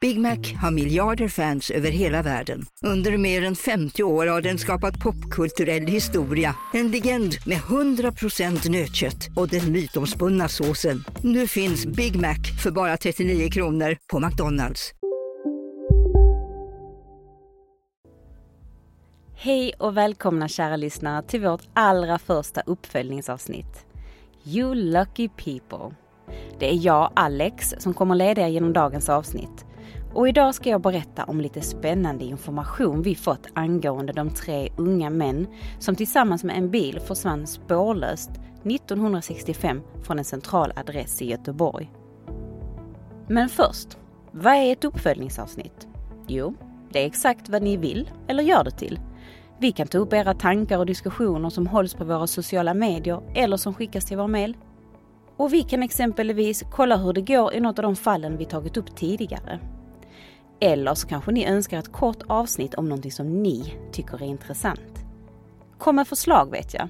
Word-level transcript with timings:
Big 0.00 0.20
Mac 0.20 0.54
har 0.62 0.70
miljarder 0.70 1.28
fans 1.28 1.70
över 1.70 1.90
hela 1.90 2.22
världen. 2.22 2.66
Under 2.84 3.18
mer 3.18 3.44
än 3.44 3.56
50 3.56 4.02
år 4.02 4.26
har 4.26 4.40
den 4.40 4.58
skapat 4.58 4.98
popkulturell 4.98 5.86
historia. 5.86 6.56
En 6.72 6.90
legend 6.90 7.34
med 7.46 7.58
100% 7.58 8.70
nötkött 8.70 9.28
och 9.36 9.48
den 9.48 9.72
mytomspunna 9.72 10.48
såsen. 10.48 11.04
Nu 11.22 11.46
finns 11.46 11.86
Big 11.86 12.20
Mac 12.20 12.36
för 12.62 12.70
bara 12.70 12.96
39 12.96 13.50
kronor 13.50 13.96
på 14.12 14.20
McDonalds. 14.20 14.92
Hej 19.34 19.72
och 19.78 19.96
välkomna 19.96 20.48
kära 20.48 20.76
lyssnare 20.76 21.22
till 21.22 21.40
vårt 21.40 21.68
allra 21.74 22.18
första 22.18 22.60
uppföljningsavsnitt. 22.60 23.86
You 24.44 24.74
lucky 24.74 25.28
people. 25.28 25.96
Det 26.58 26.70
är 26.70 26.86
jag, 26.86 27.12
Alex, 27.16 27.74
som 27.78 27.94
kommer 27.94 28.14
leda 28.14 28.42
er 28.42 28.48
genom 28.48 28.72
dagens 28.72 29.08
avsnitt. 29.08 29.66
Och 30.14 30.28
idag 30.28 30.54
ska 30.54 30.70
jag 30.70 30.80
berätta 30.80 31.24
om 31.24 31.40
lite 31.40 31.60
spännande 31.60 32.24
information 32.24 33.02
vi 33.02 33.14
fått 33.14 33.46
angående 33.54 34.12
de 34.12 34.30
tre 34.30 34.68
unga 34.76 35.10
män 35.10 35.46
som 35.78 35.96
tillsammans 35.96 36.44
med 36.44 36.56
en 36.56 36.70
bil 36.70 37.00
försvann 37.00 37.46
spårlöst 37.46 38.30
1965 38.64 39.82
från 40.02 40.18
en 40.18 40.24
central 40.24 40.72
adress 40.76 41.22
i 41.22 41.30
Göteborg. 41.30 41.90
Men 43.28 43.48
först, 43.48 43.98
vad 44.30 44.54
är 44.54 44.72
ett 44.72 44.84
uppföljningsavsnitt? 44.84 45.88
Jo, 46.26 46.54
det 46.92 47.02
är 47.02 47.06
exakt 47.06 47.48
vad 47.48 47.62
ni 47.62 47.76
vill 47.76 48.10
eller 48.28 48.42
gör 48.42 48.64
det 48.64 48.70
till. 48.70 49.00
Vi 49.58 49.72
kan 49.72 49.86
ta 49.86 49.98
upp 49.98 50.12
era 50.12 50.34
tankar 50.34 50.78
och 50.78 50.86
diskussioner 50.86 51.50
som 51.50 51.66
hålls 51.66 51.94
på 51.94 52.04
våra 52.04 52.26
sociala 52.26 52.74
medier 52.74 53.22
eller 53.34 53.56
som 53.56 53.74
skickas 53.74 54.04
till 54.04 54.16
vår 54.16 54.28
mail. 54.28 54.56
Och 55.36 55.52
vi 55.52 55.62
kan 55.62 55.82
exempelvis 55.82 56.64
kolla 56.70 56.96
hur 56.96 57.12
det 57.12 57.20
går 57.20 57.54
i 57.54 57.60
något 57.60 57.78
av 57.78 57.82
de 57.82 57.96
fallen 57.96 58.36
vi 58.36 58.44
tagit 58.44 58.76
upp 58.76 58.96
tidigare. 58.96 59.60
Eller 60.60 60.94
så 60.94 61.08
kanske 61.08 61.32
ni 61.32 61.46
önskar 61.46 61.78
ett 61.78 61.92
kort 61.92 62.22
avsnitt 62.26 62.74
om 62.74 62.88
någonting 62.88 63.12
som 63.12 63.42
ni 63.42 63.74
tycker 63.92 64.22
är 64.22 64.26
intressant. 64.26 65.04
Kom 65.78 65.96
med 65.96 66.08
förslag 66.08 66.50
vet 66.50 66.74
jag. 66.74 66.88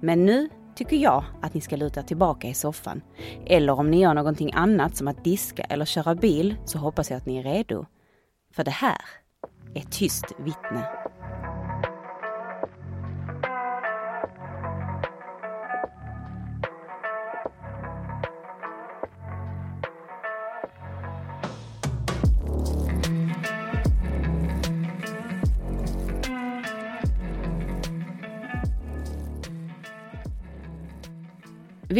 Men 0.00 0.26
nu 0.26 0.48
tycker 0.74 0.96
jag 0.96 1.24
att 1.42 1.54
ni 1.54 1.60
ska 1.60 1.76
luta 1.76 2.02
tillbaka 2.02 2.48
i 2.48 2.54
soffan. 2.54 3.02
Eller 3.46 3.72
om 3.72 3.90
ni 3.90 4.00
gör 4.00 4.14
någonting 4.14 4.52
annat 4.54 4.96
som 4.96 5.08
att 5.08 5.24
diska 5.24 5.62
eller 5.62 5.84
köra 5.84 6.14
bil 6.14 6.56
så 6.64 6.78
hoppas 6.78 7.10
jag 7.10 7.16
att 7.16 7.26
ni 7.26 7.38
är 7.38 7.42
redo. 7.42 7.86
För 8.52 8.64
det 8.64 8.70
här 8.70 9.00
är 9.74 9.82
Tyst 9.90 10.24
vittne. 10.38 10.99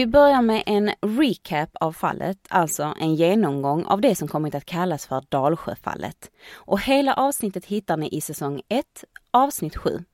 Vi 0.00 0.06
börjar 0.06 0.42
med 0.42 0.62
en 0.66 0.90
recap 1.00 1.70
av 1.80 1.92
fallet, 1.92 2.38
alltså 2.48 2.94
en 3.00 3.14
genomgång 3.14 3.84
av 3.84 4.00
det 4.00 4.14
som 4.14 4.28
kommit 4.28 4.54
att 4.54 4.64
kallas 4.64 5.06
för 5.06 5.24
Dalsjöfallet. 5.28 6.30
Och 6.52 6.80
hela 6.80 7.14
avsnittet 7.14 7.64
hittar 7.64 7.96
ni 7.96 8.08
i 8.08 8.20
säsong 8.20 8.62
1, 8.68 9.04
avsnitt 9.30 9.76
7. 9.76 10.04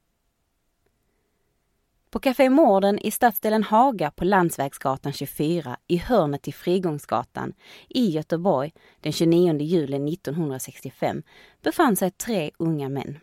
På 2.11 2.19
Café 2.19 2.51
Morden 2.51 2.99
i 2.99 3.11
stadsdelen 3.11 3.63
Haga 3.63 4.11
på 4.11 4.25
Landsvägsgatan 4.25 5.13
24 5.13 5.77
i 5.87 5.97
hörnet 5.97 6.43
till 6.43 6.55
Frigångsgatan 6.55 7.53
i 7.89 8.11
Göteborg 8.11 8.73
den 9.01 9.13
29 9.13 9.61
juli 9.61 10.13
1965 10.13 11.23
befann 11.63 11.97
sig 11.97 12.11
tre 12.11 12.51
unga 12.59 12.89
män. 12.89 13.19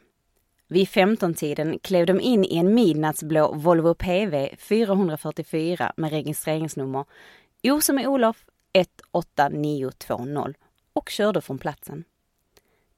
Vid 0.68 0.88
15-tiden 0.88 1.80
klev 1.80 2.06
de 2.06 2.22
in 2.22 2.46
i 2.46 2.58
en 2.58 2.74
midnattsblå 2.76 3.54
Volvo 3.54 3.94
PV 3.94 4.56
444 4.58 5.94
med 5.98 6.10
registreringsnummer 6.10 7.06
O 7.64 7.82
som 7.82 8.00
är 8.00 8.08
Olof 8.08 8.46
18920 8.74 10.54
och 10.94 11.10
körde 11.10 11.42
från 11.42 11.58
platsen. 11.58 12.04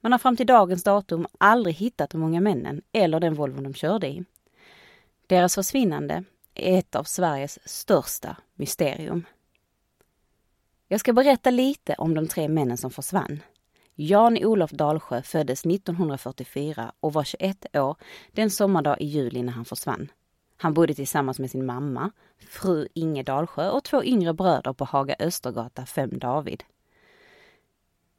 Man 0.01 0.11
har 0.11 0.19
fram 0.19 0.37
till 0.37 0.47
dagens 0.47 0.83
datum 0.83 1.27
aldrig 1.37 1.75
hittat 1.75 2.09
de 2.09 2.23
unga 2.23 2.41
männen 2.41 2.81
eller 2.91 3.19
den 3.19 3.33
Volvo 3.33 3.61
de 3.61 3.73
körde 3.73 4.07
i. 4.07 4.23
Deras 5.27 5.55
försvinnande 5.55 6.23
är 6.53 6.79
ett 6.79 6.95
av 6.95 7.03
Sveriges 7.03 7.59
största 7.69 8.37
mysterium. 8.55 9.25
Jag 10.87 10.99
ska 10.99 11.13
berätta 11.13 11.49
lite 11.49 11.93
om 11.93 12.13
de 12.13 12.27
tre 12.27 12.47
männen 12.47 12.77
som 12.77 12.91
försvann. 12.91 13.39
Jan-Olof 13.97 14.71
Dalsjö 14.71 15.21
föddes 15.21 15.65
1944 15.65 16.91
och 16.99 17.13
var 17.13 17.23
21 17.23 17.75
år 17.75 17.95
den 18.31 18.49
sommardag 18.49 19.01
i 19.01 19.05
juli 19.05 19.43
när 19.43 19.53
han 19.53 19.65
försvann. 19.65 20.11
Han 20.57 20.73
bodde 20.73 20.93
tillsammans 20.93 21.39
med 21.39 21.51
sin 21.51 21.65
mamma, 21.65 22.11
fru 22.49 22.87
Inge 22.93 23.23
Dalsjö 23.23 23.69
och 23.69 23.83
två 23.83 24.03
yngre 24.03 24.33
bröder 24.33 24.73
på 24.73 24.85
Haga 24.85 25.15
Östergata 25.19 25.85
5 25.85 26.19
David. 26.19 26.63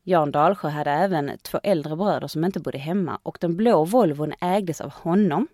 Jan 0.02 0.32
Dalsjö 0.32 0.68
hade 0.68 0.90
även 0.90 1.38
två 1.42 1.60
äldre 1.62 1.96
bröder 1.96 2.28
som 2.28 2.44
inte 2.44 2.60
bodde 2.60 2.78
hemma 2.78 3.18
och 3.22 3.38
den 3.40 3.56
blå 3.56 3.84
Volvon 3.84 4.34
ägdes 4.40 4.80
av 4.80 4.90
honom. 4.90 5.48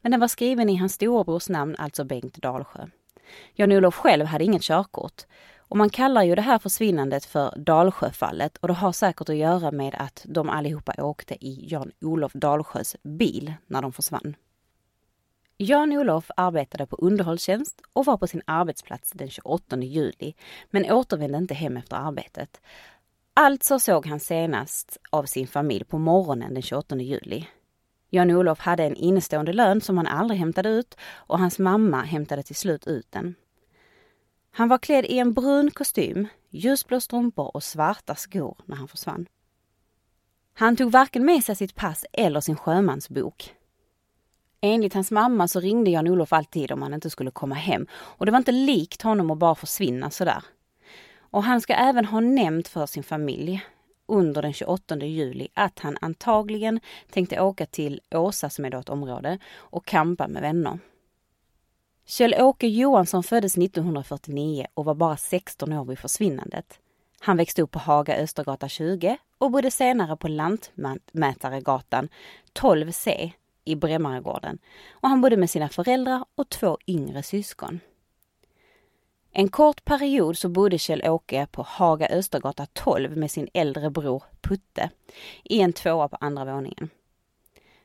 Men 0.00 0.10
den 0.10 0.20
var 0.20 0.28
skriven 0.28 0.68
i 0.68 0.76
hans 0.76 0.94
storebrors 0.94 1.48
namn, 1.48 1.76
alltså 1.78 2.04
Bengt 2.04 2.34
Dalsjö. 2.34 2.86
Jan-Olof 3.54 3.94
själv 3.94 4.26
hade 4.26 4.44
inget 4.44 4.62
körkort 4.62 5.22
och 5.68 5.76
man 5.76 5.90
kallar 5.90 6.22
ju 6.22 6.34
det 6.34 6.42
här 6.42 6.58
försvinnandet 6.58 7.24
för 7.24 7.54
Dalsjöfallet 7.56 8.56
och 8.56 8.68
det 8.68 8.74
har 8.74 8.92
säkert 8.92 9.28
att 9.28 9.36
göra 9.36 9.70
med 9.70 9.94
att 9.98 10.26
de 10.28 10.48
allihopa 10.48 10.94
åkte 10.98 11.34
i 11.46 11.66
Jan-Olof 11.68 12.32
Dalsjös 12.32 12.96
bil 13.02 13.54
när 13.66 13.82
de 13.82 13.92
försvann. 13.92 14.36
Jan-Olof 15.56 16.30
arbetade 16.36 16.86
på 16.86 16.96
underhållstjänst 16.96 17.82
och 17.92 18.04
var 18.04 18.16
på 18.16 18.26
sin 18.26 18.42
arbetsplats 18.46 19.10
den 19.10 19.30
28 19.30 19.76
juli, 19.78 20.34
men 20.70 20.92
återvände 20.92 21.38
inte 21.38 21.54
hem 21.54 21.76
efter 21.76 21.96
arbetet. 21.96 22.60
Alltså 23.34 23.78
såg 23.78 24.06
han 24.06 24.20
senast 24.20 24.98
av 25.10 25.24
sin 25.24 25.46
familj 25.46 25.84
på 25.84 25.98
morgonen 25.98 26.54
den 26.54 26.62
28 26.62 26.96
juli. 26.96 27.46
Jan-Olof 28.10 28.58
hade 28.58 28.84
en 28.84 28.96
innestående 28.96 29.52
lön 29.52 29.80
som 29.80 29.96
han 29.96 30.06
aldrig 30.06 30.40
hämtade 30.40 30.68
ut 30.68 30.96
och 31.14 31.38
hans 31.38 31.58
mamma 31.58 32.02
hämtade 32.02 32.42
till 32.42 32.56
slut 32.56 32.86
ut 32.86 33.06
den. 33.10 33.34
Han 34.56 34.68
var 34.68 34.78
klädd 34.78 35.04
i 35.04 35.18
en 35.18 35.32
brun 35.32 35.70
kostym, 35.70 36.28
ljusblå 36.50 37.00
strumpor 37.00 37.50
och 37.56 37.62
svarta 37.62 38.14
skor 38.14 38.56
när 38.64 38.76
han 38.76 38.88
försvann. 38.88 39.26
Han 40.54 40.76
tog 40.76 40.92
varken 40.92 41.24
med 41.24 41.44
sig 41.44 41.56
sitt 41.56 41.74
pass 41.74 42.06
eller 42.12 42.40
sin 42.40 42.56
sjömansbok. 42.56 43.54
Enligt 44.60 44.94
hans 44.94 45.10
mamma 45.10 45.48
så 45.48 45.60
ringde 45.60 45.90
Jan-Olof 45.90 46.32
alltid 46.32 46.72
om 46.72 46.82
han 46.82 46.94
inte 46.94 47.10
skulle 47.10 47.30
komma 47.30 47.54
hem 47.54 47.86
och 47.92 48.26
det 48.26 48.32
var 48.32 48.38
inte 48.38 48.52
likt 48.52 49.02
honom 49.02 49.30
att 49.30 49.38
bara 49.38 49.54
försvinna 49.54 50.10
sådär. 50.10 50.44
Och 51.18 51.44
han 51.44 51.60
ska 51.60 51.74
även 51.74 52.04
ha 52.04 52.20
nämnt 52.20 52.68
för 52.68 52.86
sin 52.86 53.02
familj 53.02 53.64
under 54.06 54.42
den 54.42 54.52
28 54.52 54.96
juli 54.96 55.48
att 55.54 55.78
han 55.78 55.96
antagligen 56.00 56.80
tänkte 57.10 57.40
åka 57.40 57.66
till 57.66 58.00
Åsa 58.10 58.50
som 58.50 58.64
är 58.64 58.70
då 58.70 58.78
ett 58.78 58.88
område 58.88 59.38
och 59.54 59.86
kampa 59.86 60.28
med 60.28 60.42
vänner. 60.42 60.78
Kjell-Åke 62.06 62.66
Johansson 62.66 63.22
föddes 63.22 63.58
1949 63.58 64.66
och 64.74 64.84
var 64.84 64.94
bara 64.94 65.16
16 65.16 65.72
år 65.72 65.84
vid 65.84 65.98
försvinnandet. 65.98 66.78
Han 67.20 67.36
växte 67.36 67.62
upp 67.62 67.70
på 67.70 67.78
Haga 67.78 68.16
Östergata 68.16 68.68
20 68.68 69.16
och 69.38 69.50
bodde 69.50 69.70
senare 69.70 70.16
på 70.16 70.28
Lantmätaregatan 70.28 72.08
12C 72.54 73.32
i 73.64 73.74
Bremmaregården. 73.74 74.58
Och 74.90 75.08
han 75.08 75.20
bodde 75.20 75.36
med 75.36 75.50
sina 75.50 75.68
föräldrar 75.68 76.24
och 76.34 76.48
två 76.48 76.78
yngre 76.86 77.22
syskon. 77.22 77.80
En 79.32 79.48
kort 79.48 79.84
period 79.84 80.38
så 80.38 80.48
bodde 80.48 80.78
Kjell-Åke 80.78 81.46
på 81.46 81.62
Haga 81.62 82.08
Östergata 82.08 82.66
12 82.72 83.16
med 83.16 83.30
sin 83.30 83.48
äldre 83.54 83.90
bror 83.90 84.22
Putte 84.40 84.90
i 85.44 85.60
en 85.60 85.72
tvåa 85.72 86.08
på 86.08 86.16
andra 86.20 86.44
våningen. 86.44 86.90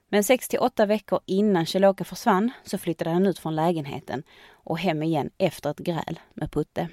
Men 0.10 0.24
6 0.24 0.48
till 0.48 0.60
8 0.60 0.86
veckor 0.86 1.20
innan 1.26 1.66
Kjell-Åke 1.66 2.04
försvann 2.04 2.52
så 2.64 2.78
flyttade 2.78 3.10
han 3.10 3.26
ut 3.26 3.40
från 3.40 3.56
lägenheten 3.56 4.24
och 4.52 4.80
hem 4.80 5.04
igen 5.04 5.30
efter 5.38 5.72
ett 5.72 5.78
gräl 5.78 6.20
med 6.34 6.52
Putte. 6.52 6.90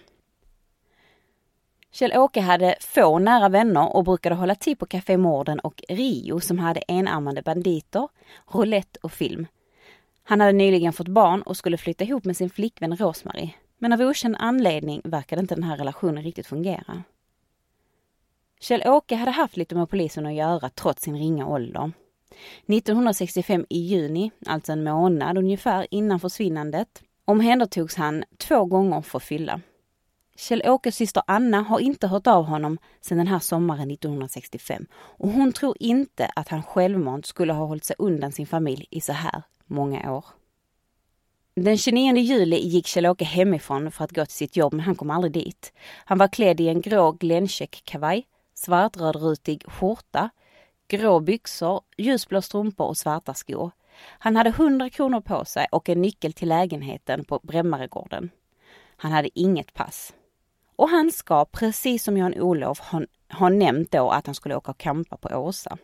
Kjell-Åke 1.91 2.41
hade 2.41 2.77
få 2.81 3.19
nära 3.19 3.49
vänner 3.49 3.97
och 3.97 4.05
brukade 4.05 4.35
hålla 4.35 4.55
till 4.55 4.77
på 4.77 4.87
Café 4.87 5.17
Morden 5.17 5.61
och 5.61 5.83
Rio 5.89 6.41
som 6.41 6.59
hade 6.59 6.83
enarmade 6.89 7.43
banditer, 7.43 8.09
roulette 8.47 8.99
och 9.03 9.13
film. 9.13 9.47
Han 10.23 10.41
hade 10.41 10.53
nyligen 10.53 10.93
fått 10.93 11.09
barn 11.09 11.43
och 11.43 11.57
skulle 11.57 11.77
flytta 11.77 12.05
ihop 12.05 12.25
med 12.25 12.37
sin 12.37 12.51
flickvän 12.51 12.97
Rosmarie. 12.97 13.55
Men 13.79 13.93
av 13.93 14.01
okänd 14.01 14.37
anledning 14.39 15.01
verkade 15.05 15.41
inte 15.41 15.55
den 15.55 15.65
här 15.65 15.77
relationen 15.77 16.23
riktigt 16.23 16.47
fungera. 16.47 17.03
Kjell-Åke 18.61 19.15
hade 19.15 19.31
haft 19.31 19.57
lite 19.57 19.75
med 19.75 19.91
polisen 19.91 20.27
att 20.27 20.35
göra 20.35 20.69
trots 20.69 21.03
sin 21.03 21.19
ringa 21.19 21.47
ålder. 21.47 21.93
1965 22.67 23.67
i 23.69 23.79
juni, 23.79 24.31
alltså 24.47 24.73
en 24.73 24.85
månad 24.85 25.39
ungefär 25.39 25.87
innan 25.91 26.21
försvinnandet, 26.21 27.03
omhändertogs 27.25 27.95
han 27.95 28.25
två 28.39 28.65
gånger 28.65 29.01
för 29.01 29.19
fylla. 29.19 29.61
Kjell-Åkes 30.37 30.97
syster 30.97 31.23
Anna 31.27 31.61
har 31.63 31.81
inte 31.81 32.07
hört 32.07 32.27
av 32.27 32.45
honom 32.45 32.79
sedan 33.01 33.19
den 33.19 33.27
här 33.27 33.39
sommaren 33.39 33.91
1965 33.91 34.87
och 34.95 35.29
hon 35.29 35.53
tror 35.53 35.77
inte 35.81 36.31
att 36.37 36.49
han 36.49 36.63
självmant 36.63 37.27
skulle 37.27 37.53
ha 37.53 37.67
hållit 37.67 37.85
sig 37.85 37.97
undan 37.99 38.33
sin 38.33 38.47
familj 38.47 38.87
i 38.91 39.01
så 39.01 39.13
här 39.13 39.43
många 39.67 40.13
år. 40.13 40.25
Den 41.61 41.79
29 41.79 42.17
juli 42.17 42.57
gick 42.57 42.87
Kjell-Åke 42.87 43.25
hemifrån 43.25 43.91
för 43.91 44.05
att 44.05 44.13
gå 44.13 44.25
till 44.25 44.37
sitt 44.37 44.57
jobb 44.57 44.73
men 44.73 44.81
han 44.81 44.95
kom 44.95 45.11
aldrig 45.11 45.33
dit. 45.33 45.73
Han 46.05 46.19
var 46.19 46.29
klädd 46.29 46.61
i 46.61 46.69
en 46.69 46.81
grå 46.81 47.13
Glencheck-kavaj, 47.13 48.27
svartrödrutig 48.55 49.65
skjorta, 49.67 50.31
grå 50.89 51.21
byxor, 51.21 51.81
ljusblå 51.97 52.43
strumpor 52.43 52.87
och 52.87 52.97
svarta 52.97 53.35
skor. 53.35 53.71
Han 53.99 54.37
hade 54.37 54.51
100 54.51 54.91
kronor 54.91 55.21
på 55.21 55.45
sig 55.45 55.67
och 55.73 55.89
en 55.89 56.03
nyckel 56.03 56.33
till 56.33 56.49
lägenheten 56.49 57.25
på 57.25 57.41
Brämmaregården. 57.43 58.31
Han 58.97 59.13
hade 59.13 59.39
inget 59.39 59.75
pass. 59.75 60.15
Och 60.77 60.89
han 60.89 61.13
ska, 61.13 61.45
precis 61.45 62.05
som 62.05 62.17
Jan-Olof, 62.17 62.79
ha, 62.79 63.03
ha 63.31 63.49
nämnt 63.49 63.91
då 63.91 64.11
att 64.11 64.27
han 64.27 64.35
skulle 64.35 64.57
åka 64.57 64.71
och 64.71 64.79
campa 64.79 65.17
på 65.17 65.29
Åsa. 65.29 65.79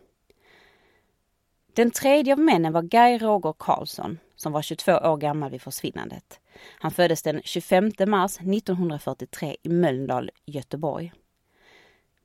Den 1.75 1.90
tredje 1.90 2.32
av 2.32 2.38
männen 2.38 2.72
var 2.72 2.82
Guy 2.82 3.19
Roger 3.19 3.54
Karlsson 3.58 4.19
som 4.37 4.52
var 4.52 4.62
22 4.62 4.93
år 4.93 5.16
gammal 5.16 5.50
vid 5.50 5.62
försvinnandet. 5.62 6.40
Han 6.78 6.90
föddes 6.90 7.22
den 7.22 7.40
25 7.44 7.93
mars 8.06 8.37
1943 8.37 9.56
i 9.62 9.69
Mölndal, 9.69 10.31
Göteborg. 10.46 11.12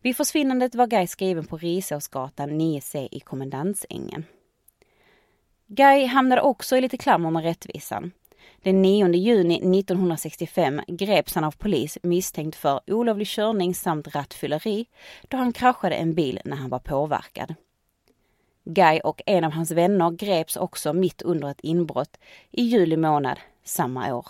Vid 0.02 0.16
försvinnandet 0.16 0.76
var 0.76 0.88
Guy 0.88 1.08
skriven 1.08 1.46
på 1.46 1.58
Risåsgatan 1.58 2.62
9C 2.62 3.08
i 3.12 3.20
Kommendansängen. 3.20 4.26
Guy 5.68 6.06
hamnade 6.06 6.42
också 6.42 6.78
i 6.78 6.82
lite 6.82 6.98
klammer 6.98 7.32
med 7.32 7.44
rättvisan. 7.44 8.12
Den 8.64 8.82
9 8.82 9.14
juni 9.14 9.80
1965 9.80 10.82
greps 10.88 11.36
han 11.36 11.44
av 11.44 11.52
polis 11.52 11.98
misstänkt 12.04 12.56
för 12.56 12.80
olovlig 12.88 13.28
körning 13.28 13.76
samt 13.76 14.16
rattfylleri 14.16 14.86
då 15.28 15.38
han 15.38 15.54
kraschade 15.54 15.96
en 15.96 16.14
bil 16.14 16.40
när 16.46 16.58
han 16.58 16.70
var 16.70 16.80
påverkad. 16.80 17.56
Guy 18.64 19.00
och 19.00 19.22
en 19.26 19.44
av 19.44 19.52
hans 19.52 19.72
vänner 19.72 20.12
greps 20.12 20.56
också 20.58 20.94
mitt 20.94 21.22
under 21.22 21.52
ett 21.52 21.62
inbrott 21.62 22.18
i 22.52 22.62
juli 22.62 22.98
månad 22.98 23.40
samma 23.64 24.16
år. 24.16 24.28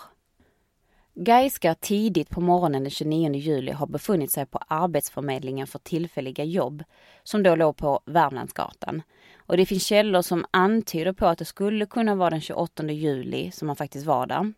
Guy 1.20 1.50
ska 1.50 1.74
tidigt 1.74 2.30
på 2.30 2.40
morgonen 2.40 2.82
den 2.82 2.90
29 2.90 3.34
juli 3.34 3.72
ha 3.72 3.86
befunnit 3.86 4.32
sig 4.32 4.46
på 4.46 4.58
Arbetsförmedlingen 4.68 5.66
för 5.66 5.78
tillfälliga 5.78 6.44
jobb 6.44 6.84
som 7.22 7.42
då 7.42 7.54
låg 7.54 7.76
på 7.76 8.00
Värmlandsgatan. 8.04 9.02
Och 9.36 9.56
det 9.56 9.66
finns 9.66 9.86
källor 9.86 10.22
som 10.22 10.44
antyder 10.50 11.12
på 11.12 11.26
att 11.26 11.38
det 11.38 11.44
skulle 11.44 11.86
kunna 11.86 12.14
vara 12.14 12.30
den 12.30 12.40
28 12.40 12.82
juli 12.92 13.50
som 13.50 13.68
han 13.68 13.76
faktiskt 13.76 14.06
var 14.06 14.26
där. 14.26 14.52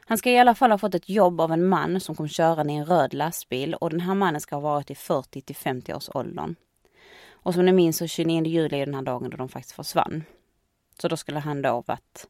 Han 0.00 0.18
ska 0.18 0.30
i 0.30 0.38
alla 0.38 0.54
fall 0.54 0.70
ha 0.70 0.78
fått 0.78 0.94
ett 0.94 1.08
jobb 1.08 1.40
av 1.40 1.52
en 1.52 1.66
man 1.66 2.00
som 2.00 2.14
kom 2.14 2.28
körande 2.28 2.72
i 2.72 2.76
en 2.76 2.86
röd 2.86 3.14
lastbil 3.14 3.74
och 3.74 3.90
den 3.90 4.00
här 4.00 4.14
mannen 4.14 4.40
ska 4.40 4.56
ha 4.56 4.60
varit 4.60 4.90
i 4.90 4.94
40 4.94 5.40
till 5.40 5.56
50 5.56 5.94
års 5.94 6.08
åldern. 6.14 6.54
Och 7.30 7.54
som 7.54 7.64
ni 7.64 7.72
minns 7.72 7.96
så 7.96 8.06
29 8.06 8.44
juli 8.44 8.80
är 8.80 8.86
den 8.86 8.94
här 8.94 9.02
dagen 9.02 9.30
då 9.30 9.36
de 9.36 9.48
faktiskt 9.48 9.76
försvann. 9.76 10.24
Så 10.98 11.08
då 11.08 11.16
skulle 11.16 11.38
han 11.38 11.62
då 11.62 11.82
varit 11.86 12.28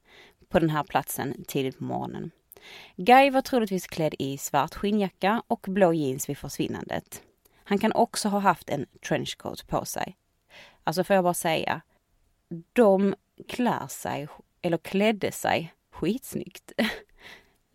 på 0.49 0.59
den 0.59 0.71
här 0.71 0.85
platsen 0.85 1.45
tidigt 1.49 1.79
på 1.79 1.85
morgonen. 1.85 2.31
Guy 2.97 3.31
var 3.31 3.43
troligtvis 3.43 3.87
klädd 3.87 4.15
i 4.19 4.39
svart 4.39 4.75
skinnjacka 4.75 5.43
och 5.47 5.67
blå 5.69 5.93
jeans 5.93 6.29
vid 6.29 6.39
försvinnandet. 6.39 7.23
Han 7.65 7.79
kan 7.79 7.93
också 7.93 8.29
ha 8.29 8.39
haft 8.39 8.71
en 8.71 8.87
trenchcoat 9.09 9.67
på 9.67 9.85
sig. 9.85 10.17
Alltså 10.85 11.05
får 11.05 11.17
jag 11.17 11.25
bara 11.25 11.35
säga, 11.35 11.81
de 12.73 13.15
klär 13.49 13.87
sig, 13.87 14.29
eller 14.63 14.79
klädde 14.79 15.33
sig, 15.33 15.75
skitsnyggt. 15.91 16.73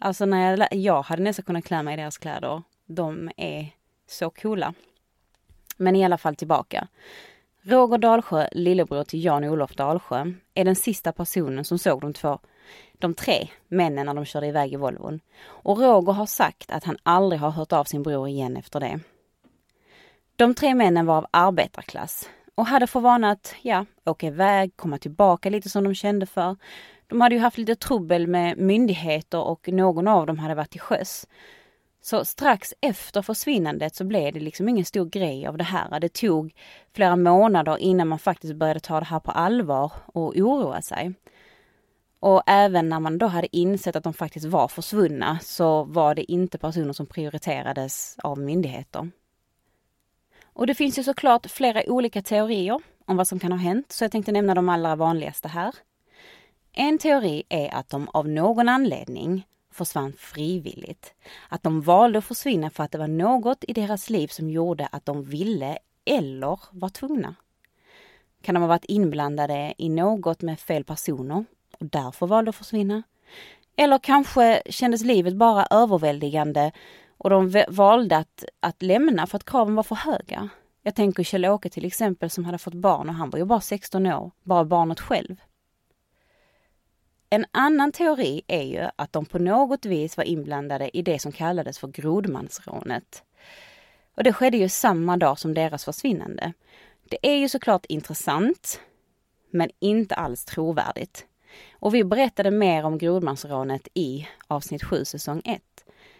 Alltså 0.01 0.25
när 0.25 0.57
jag, 0.57 0.73
jag 0.73 1.01
hade 1.01 1.23
nästan 1.23 1.45
kunnat 1.45 1.65
klä 1.65 1.83
mig 1.83 1.93
i 1.93 1.97
deras 1.97 2.17
kläder. 2.17 2.63
De 2.85 3.31
är 3.37 3.69
så 4.07 4.29
coola. 4.29 4.73
Men 5.77 5.95
i 5.95 6.05
alla 6.05 6.17
fall 6.17 6.35
tillbaka. 6.35 6.87
Roger 7.61 7.97
Dalsjö, 7.97 8.47
lillebror 8.51 9.03
till 9.03 9.23
Jan-Olof 9.23 9.75
Dalsjö, 9.75 10.33
är 10.53 10.65
den 10.65 10.75
sista 10.75 11.11
personen 11.11 11.65
som 11.65 11.79
såg 11.79 12.01
de 12.01 12.13
två, 12.13 12.39
de 12.99 13.13
tre 13.13 13.47
männen 13.67 14.05
när 14.05 14.13
de 14.13 14.25
körde 14.25 14.47
iväg 14.47 14.73
i 14.73 14.75
Volvon. 14.75 15.19
Och 15.45 15.77
Roger 15.77 16.13
har 16.13 16.25
sagt 16.25 16.71
att 16.71 16.83
han 16.83 16.97
aldrig 17.03 17.41
har 17.41 17.49
hört 17.49 17.73
av 17.73 17.83
sin 17.83 18.03
bror 18.03 18.27
igen 18.27 18.57
efter 18.57 18.79
det. 18.79 18.99
De 20.35 20.55
tre 20.55 20.75
männen 20.75 21.05
var 21.05 21.17
av 21.17 21.25
arbetarklass 21.31 22.29
och 22.55 22.65
hade 22.65 22.87
för 22.87 22.99
vana 22.99 23.31
att, 23.31 23.55
ja, 23.61 23.85
åka 24.05 24.27
iväg, 24.27 24.71
komma 24.75 24.97
tillbaka 24.97 25.49
lite 25.49 25.69
som 25.69 25.83
de 25.83 25.95
kände 25.95 26.25
för. 26.25 26.55
De 27.07 27.21
hade 27.21 27.35
ju 27.35 27.41
haft 27.41 27.57
lite 27.57 27.75
trubbel 27.75 28.27
med 28.27 28.57
myndigheter 28.57 29.41
och 29.41 29.67
någon 29.67 30.07
av 30.07 30.25
dem 30.25 30.39
hade 30.39 30.55
varit 30.55 30.69
till 30.69 30.81
sjöss. 30.81 31.27
Så 32.01 32.25
strax 32.25 32.73
efter 32.81 33.21
försvinnandet 33.21 33.95
så 33.95 34.03
blev 34.03 34.33
det 34.33 34.39
liksom 34.39 34.69
ingen 34.69 34.85
stor 34.85 35.05
grej 35.05 35.47
av 35.47 35.57
det 35.57 35.63
här. 35.63 35.99
Det 35.99 36.13
tog 36.13 36.53
flera 36.95 37.15
månader 37.15 37.77
innan 37.77 38.07
man 38.07 38.19
faktiskt 38.19 38.55
började 38.55 38.79
ta 38.79 38.99
det 38.99 39.05
här 39.05 39.19
på 39.19 39.31
allvar 39.31 39.91
och 40.05 40.37
oroa 40.37 40.81
sig. 40.81 41.13
Och 42.19 42.43
även 42.45 42.89
när 42.89 42.99
man 42.99 43.17
då 43.17 43.27
hade 43.27 43.57
insett 43.57 43.95
att 43.95 44.03
de 44.03 44.13
faktiskt 44.13 44.45
var 44.45 44.67
försvunna 44.67 45.39
så 45.41 45.83
var 45.83 46.15
det 46.15 46.31
inte 46.31 46.57
personer 46.57 46.93
som 46.93 47.05
prioriterades 47.05 48.15
av 48.23 48.39
myndigheter. 48.39 49.11
Och 50.43 50.67
det 50.67 50.75
finns 50.75 50.99
ju 50.99 51.03
såklart 51.03 51.51
flera 51.51 51.83
olika 51.87 52.21
teorier 52.21 52.81
om 53.05 53.17
vad 53.17 53.27
som 53.27 53.39
kan 53.39 53.51
ha 53.51 53.59
hänt, 53.59 53.91
så 53.91 54.03
jag 54.03 54.11
tänkte 54.11 54.31
nämna 54.31 54.55
de 54.55 54.69
allra 54.69 54.95
vanligaste 54.95 55.47
här. 55.47 55.75
En 56.73 56.97
teori 56.97 57.43
är 57.49 57.73
att 57.73 57.89
de 57.89 58.09
av 58.09 58.27
någon 58.27 58.69
anledning 58.69 59.47
försvann 59.71 60.13
frivilligt. 60.17 61.13
Att 61.49 61.63
de 61.63 61.81
valde 61.81 62.19
att 62.19 62.25
försvinna 62.25 62.69
för 62.69 62.83
att 62.83 62.91
det 62.91 62.97
var 62.97 63.07
något 63.07 63.63
i 63.67 63.73
deras 63.73 64.09
liv 64.09 64.27
som 64.27 64.49
gjorde 64.49 64.87
att 64.91 65.05
de 65.05 65.23
ville 65.23 65.77
eller 66.05 66.59
var 66.71 66.89
tvungna. 66.89 67.35
Kan 68.41 68.55
de 68.55 68.61
ha 68.61 68.67
varit 68.67 68.85
inblandade 68.85 69.73
i 69.77 69.89
något 69.89 70.41
med 70.41 70.59
fel 70.59 70.83
personer 70.83 71.45
och 71.79 71.85
därför 71.85 72.27
valde 72.27 72.49
att 72.49 72.55
försvinna? 72.55 73.03
Eller 73.75 73.97
kanske 73.97 74.61
kändes 74.69 75.03
livet 75.03 75.35
bara 75.35 75.67
överväldigande 75.71 76.71
och 77.17 77.29
de 77.29 77.63
valde 77.69 78.17
att, 78.17 78.43
att 78.59 78.81
lämna 78.81 79.27
för 79.27 79.37
att 79.37 79.45
kraven 79.45 79.75
var 79.75 79.83
för 79.83 79.95
höga. 79.95 80.49
Jag 80.83 80.95
tänker 80.95 81.23
Kjell-Åke 81.23 81.69
till 81.69 81.85
exempel 81.85 82.29
som 82.29 82.45
hade 82.45 82.57
fått 82.57 82.73
barn 82.73 83.09
och 83.09 83.15
han 83.15 83.29
var 83.29 83.39
ju 83.39 83.45
bara 83.45 83.61
16 83.61 84.05
år, 84.05 84.31
bara 84.43 84.65
barnet 84.65 84.99
själv. 84.99 85.35
En 87.29 87.45
annan 87.51 87.91
teori 87.91 88.41
är 88.47 88.63
ju 88.63 88.89
att 88.95 89.13
de 89.13 89.25
på 89.25 89.39
något 89.39 89.85
vis 89.85 90.17
var 90.17 90.23
inblandade 90.23 90.97
i 90.97 91.01
det 91.01 91.19
som 91.19 91.31
kallades 91.31 91.79
för 91.79 91.87
grodmansrånet. 91.87 93.23
Och 94.15 94.23
det 94.23 94.33
skedde 94.33 94.57
ju 94.57 94.69
samma 94.69 95.17
dag 95.17 95.39
som 95.39 95.53
deras 95.53 95.85
försvinnande. 95.85 96.53
Det 97.09 97.17
är 97.21 97.35
ju 97.35 97.49
såklart 97.49 97.85
intressant, 97.85 98.81
men 99.51 99.69
inte 99.79 100.15
alls 100.15 100.45
trovärdigt. 100.45 101.25
Och 101.71 101.93
vi 101.95 102.03
berättade 102.03 102.51
mer 102.51 102.83
om 102.83 102.97
grodmansrånet 102.97 103.87
i 103.93 104.27
avsnitt 104.47 104.83
7 104.83 105.05
säsong 105.05 105.41
1. 105.45 105.61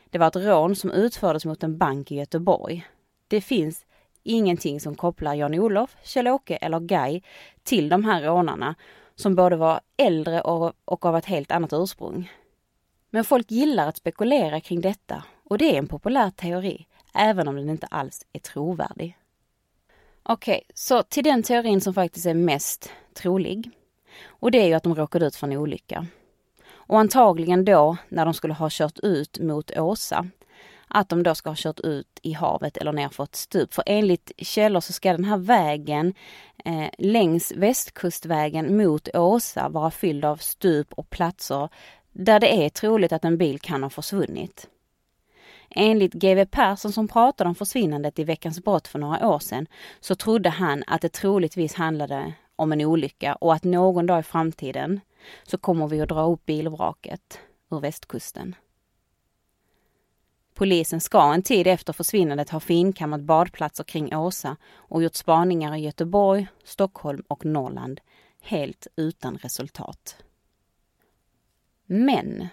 Det 0.09 0.17
var 0.17 0.27
ett 0.27 0.35
rån 0.35 0.75
som 0.75 0.91
utfördes 0.91 1.45
mot 1.45 1.63
en 1.63 1.77
bank 1.77 2.11
i 2.11 2.15
Göteborg. 2.15 2.87
Det 3.27 3.41
finns 3.41 3.85
ingenting 4.23 4.79
som 4.79 4.95
kopplar 4.95 5.33
Jan-Olof, 5.33 5.95
Kjell-Åke 6.03 6.55
eller 6.55 6.79
Guy 6.79 7.21
till 7.63 7.89
de 7.89 8.05
här 8.05 8.21
rånarna 8.21 8.75
som 9.15 9.35
både 9.35 9.55
var 9.55 9.81
äldre 9.97 10.41
och, 10.41 10.73
och 10.85 11.05
av 11.05 11.17
ett 11.17 11.25
helt 11.25 11.51
annat 11.51 11.73
ursprung. 11.73 12.31
Men 13.09 13.23
folk 13.23 13.51
gillar 13.51 13.87
att 13.87 13.97
spekulera 13.97 14.61
kring 14.61 14.81
detta 14.81 15.23
och 15.43 15.57
det 15.57 15.75
är 15.75 15.79
en 15.79 15.87
populär 15.87 16.29
teori, 16.29 16.85
även 17.13 17.47
om 17.47 17.55
den 17.55 17.69
inte 17.69 17.87
alls 17.87 18.25
är 18.33 18.39
trovärdig. 18.39 19.17
Okej, 20.23 20.61
okay, 20.63 20.73
så 20.73 21.03
till 21.03 21.23
den 21.23 21.43
teorin 21.43 21.81
som 21.81 21.93
faktiskt 21.93 22.25
är 22.25 22.33
mest 22.33 22.91
trolig. 23.13 23.71
Och 24.27 24.51
det 24.51 24.61
är 24.61 24.67
ju 24.67 24.73
att 24.73 24.83
de 24.83 24.95
råkade 24.95 25.25
ut 25.25 25.35
för 25.35 25.47
en 25.47 25.57
olycka. 25.57 26.05
Och 26.71 26.99
antagligen 26.99 27.65
då 27.65 27.97
när 28.09 28.25
de 28.25 28.33
skulle 28.33 28.53
ha 28.53 28.67
kört 28.71 28.99
ut 28.99 29.39
mot 29.39 29.77
Åsa 29.77 30.25
att 30.89 31.09
de 31.09 31.23
då 31.23 31.35
ska 31.35 31.49
ha 31.49 31.55
kört 31.57 31.79
ut 31.79 32.19
i 32.21 32.33
havet 32.33 32.77
eller 32.77 32.91
ner 32.93 33.09
för 33.09 33.23
ett 33.23 33.35
stup. 33.35 33.73
För 33.73 33.83
enligt 33.87 34.31
källor 34.37 34.79
så 34.79 34.93
ska 34.93 35.11
den 35.11 35.25
här 35.25 35.37
vägen 35.37 36.13
eh, 36.65 36.89
längs 36.97 37.51
västkustvägen 37.51 38.77
mot 38.77 39.15
Åsa 39.15 39.69
vara 39.69 39.91
fylld 39.91 40.25
av 40.25 40.37
stup 40.37 40.93
och 40.93 41.09
platser 41.09 41.69
där 42.11 42.39
det 42.39 42.65
är 42.65 42.69
troligt 42.69 43.11
att 43.11 43.25
en 43.25 43.37
bil 43.37 43.59
kan 43.59 43.83
ha 43.83 43.89
försvunnit. 43.89 44.67
Enligt 45.69 46.13
GW 46.13 46.45
Persson 46.45 46.91
som 46.91 47.07
pratade 47.07 47.47
om 47.47 47.55
försvinnandet 47.55 48.19
i 48.19 48.23
Veckans 48.23 48.63
brott 48.63 48.87
för 48.87 48.99
några 48.99 49.27
år 49.27 49.39
sedan 49.39 49.67
så 49.99 50.15
trodde 50.15 50.49
han 50.49 50.83
att 50.87 51.01
det 51.01 51.13
troligtvis 51.13 51.73
handlade 51.73 52.33
om 52.59 52.71
en 52.71 52.81
olycka 52.81 53.35
och 53.35 53.53
att 53.53 53.63
någon 53.63 54.05
dag 54.05 54.19
i 54.19 54.23
framtiden 54.23 54.99
så 55.43 55.57
kommer 55.57 55.87
vi 55.87 56.01
att 56.01 56.09
dra 56.09 56.23
upp 56.31 56.45
bilvraket 56.45 57.39
ur 57.71 57.79
västkusten. 57.79 58.55
Polisen 60.53 61.01
ska 61.01 61.33
en 61.33 61.43
tid 61.43 61.67
efter 61.67 61.93
försvinnandet 61.93 62.49
ha 62.49 62.59
finkammat 62.59 63.21
badplatser 63.21 63.83
kring 63.83 64.15
Åsa 64.15 64.57
och 64.73 65.03
gjort 65.03 65.15
spaningar 65.15 65.75
i 65.75 65.79
Göteborg, 65.79 66.47
Stockholm 66.63 67.23
och 67.27 67.45
Norrland, 67.45 68.01
helt 68.41 68.87
utan 68.95 69.37
resultat. 69.37 70.15
Men 71.85 72.47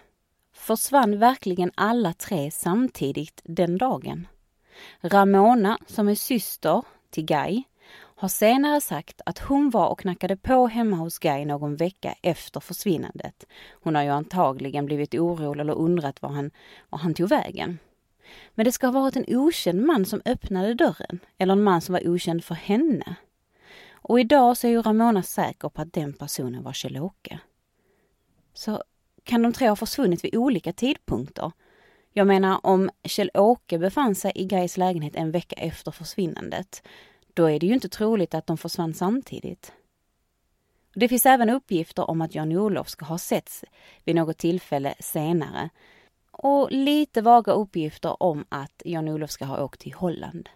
försvann 0.53 1.19
verkligen 1.19 1.71
alla 1.75 2.13
tre 2.13 2.51
samtidigt 2.51 3.41
den 3.45 3.79
dagen? 3.79 4.27
Ramona, 5.01 5.79
som 5.87 6.09
är 6.09 6.15
syster 6.15 6.83
till 7.11 7.25
Guy, 7.25 7.63
har 8.19 8.29
senare 8.29 8.81
sagt 8.81 9.21
att 9.27 9.39
hon 9.39 9.71
var 9.71 9.89
och 9.89 9.99
knackade 9.99 10.37
på 10.37 10.67
hemma 10.67 10.97
hos 10.97 11.19
Guy 11.19 11.45
någon 11.45 11.77
vecka 11.77 12.15
efter 12.23 12.61
försvinnandet. 12.61 13.47
Hon 13.83 13.95
har 13.95 14.03
ju 14.03 14.09
antagligen 14.09 14.87
blivit 14.87 15.15
orolig 15.15 15.61
eller 15.61 15.75
undrat 15.75 16.23
var 16.23 16.31
han, 16.31 16.51
var 16.89 16.99
han 16.99 17.15
tog 17.15 17.29
vägen. 17.29 17.79
Men 18.55 18.65
det 18.65 18.73
ska 18.73 18.87
ha 18.87 19.01
varit 19.01 19.17
en 19.17 19.37
okänd 19.37 19.83
man 19.83 20.05
som 20.05 20.23
öppnade 20.25 20.75
dörren, 20.75 21.19
eller 21.39 21.53
en 21.53 21.63
man 21.63 21.81
som 21.81 21.93
var 21.93 22.09
okänd 22.09 22.45
för 22.45 22.55
henne. 22.55 23.15
Och 23.93 24.21
idag 24.21 24.57
så 24.57 24.67
är 24.67 24.71
ju 24.71 24.83
Ramona 24.83 25.23
säker 25.23 25.69
på 25.69 25.83
att 25.83 25.93
den 25.93 26.13
personen 26.13 26.63
var 26.63 26.73
Kjell-Åke. 26.73 27.39
Så 28.55 28.83
kan 29.25 29.43
de 29.43 29.53
tre 29.53 29.69
ha 29.69 29.77
försvunnit 29.77 30.25
vid 30.25 30.37
olika 30.37 30.73
tidpunkter? 30.73 31.53
Jag 32.13 32.27
menar 32.27 32.61
om 32.63 32.91
Kjell-Åke 33.03 33.79
befann 33.79 34.15
sig 34.15 34.33
i 34.35 34.45
Gais 34.45 34.77
lägenhet 34.77 35.17
en 35.17 35.31
vecka 35.31 35.57
efter 35.57 35.91
försvinnandet, 35.91 36.83
då 37.37 37.51
är 37.51 37.59
det 37.59 37.67
ju 37.67 37.75
inte 37.75 37.89
troligt 37.89 38.35
att 38.35 38.47
de 38.47 38.59
försvann 38.59 38.95
samtidigt. 38.95 39.73
Det 40.95 41.09
finns 41.09 41.27
även 41.27 41.51
uppgifter 41.51 42.11
om 42.11 42.21
att 42.21 42.35
Jan-Olof 42.35 42.89
ska 42.89 43.05
ha 43.05 43.19
setts 43.19 43.65
vid 44.05 44.17
något 44.17 44.39
tillfälle 44.39 44.95
senare 45.01 45.71
och 46.31 46.69
lite 46.71 47.23
vaga 47.23 47.53
uppgifter 47.53 48.23
om 48.23 48.45
att 48.49 48.83
Jan-Olof 48.85 49.31
ska 49.31 49.45
ha 49.45 49.65
åkt 49.65 49.81
till 49.81 49.95
Holland. 49.95 50.49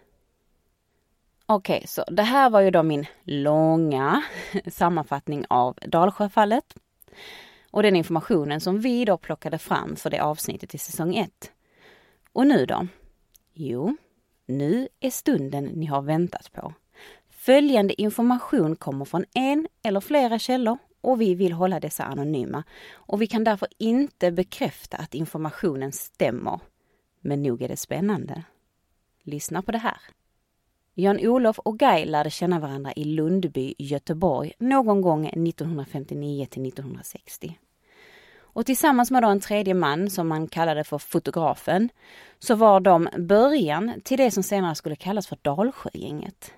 Okej, 1.45 1.77
okay, 1.77 1.87
så 1.87 2.03
det 2.03 2.23
här 2.23 2.49
var 2.49 2.61
ju 2.61 2.71
då 2.71 2.83
min 2.83 3.05
långa 3.23 4.23
sammanfattning 4.71 5.45
av 5.49 5.77
Dalsjöfallet 5.81 6.75
och 7.71 7.83
den 7.83 7.95
informationen 7.95 8.61
som 8.61 8.79
vi 8.79 9.05
då 9.05 9.17
plockade 9.17 9.57
fram 9.57 9.95
för 9.95 10.09
det 10.09 10.19
avsnittet 10.19 10.75
i 10.75 10.77
säsong 10.77 11.15
1. 11.15 11.51
Och 12.33 12.47
nu 12.47 12.65
då? 12.65 12.87
Jo, 13.53 13.97
nu 14.45 14.87
är 14.99 15.09
stunden 15.09 15.65
ni 15.65 15.85
har 15.85 16.01
väntat 16.01 16.51
på. 16.51 16.73
Följande 17.29 18.01
information 18.01 18.75
kommer 18.75 19.05
från 19.05 19.25
en 19.33 19.67
eller 19.83 19.99
flera 19.99 20.39
källor 20.39 20.77
och 21.01 21.21
vi 21.21 21.35
vill 21.35 21.51
hålla 21.51 21.79
dessa 21.79 22.03
anonyma. 22.03 22.63
Och 22.91 23.21
vi 23.21 23.27
kan 23.27 23.43
därför 23.43 23.67
inte 23.77 24.31
bekräfta 24.31 24.97
att 24.97 25.15
informationen 25.15 25.91
stämmer. 25.91 26.59
Men 27.21 27.43
nog 27.43 27.61
är 27.61 27.67
det 27.67 27.77
spännande. 27.77 28.43
Lyssna 29.23 29.61
på 29.61 29.71
det 29.71 29.77
här. 29.77 29.97
Jan-Olof 30.93 31.59
och 31.59 31.79
Guy 31.79 32.05
lärde 32.05 32.29
känna 32.29 32.59
varandra 32.59 32.93
i 32.95 33.03
Lundby, 33.03 33.73
Göteborg 33.77 34.53
någon 34.59 35.01
gång 35.01 35.25
1959 35.25 36.45
till 36.45 36.67
1960. 36.67 37.57
Och 38.53 38.65
tillsammans 38.65 39.11
med 39.11 39.23
då 39.23 39.29
en 39.29 39.39
tredje 39.39 39.73
man 39.73 40.09
som 40.09 40.27
man 40.27 40.47
kallade 40.47 40.83
för 40.83 40.97
fotografen 40.97 41.89
så 42.39 42.55
var 42.55 42.79
de 42.79 43.09
början 43.17 44.01
till 44.03 44.17
det 44.17 44.31
som 44.31 44.43
senare 44.43 44.75
skulle 44.75 44.95
kallas 44.95 45.27
för 45.27 45.37
Dalsjögänget. 45.41 46.53